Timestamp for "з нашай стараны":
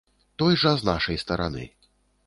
0.79-1.71